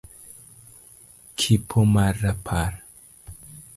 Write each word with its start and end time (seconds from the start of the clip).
c-Kopi 1.37 1.81
mar 1.93 2.13
Rapar 2.23 2.73